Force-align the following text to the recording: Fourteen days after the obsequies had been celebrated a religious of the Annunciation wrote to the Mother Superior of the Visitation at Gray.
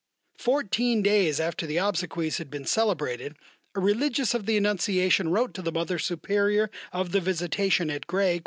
Fourteen 0.39 1.03
days 1.03 1.39
after 1.39 1.67
the 1.67 1.77
obsequies 1.77 2.39
had 2.39 2.49
been 2.49 2.65
celebrated 2.65 3.37
a 3.75 3.79
religious 3.79 4.33
of 4.33 4.47
the 4.47 4.57
Annunciation 4.57 5.29
wrote 5.29 5.53
to 5.53 5.61
the 5.61 5.71
Mother 5.71 5.99
Superior 5.99 6.71
of 6.91 7.11
the 7.11 7.21
Visitation 7.21 7.91
at 7.91 8.07
Gray. 8.07 8.39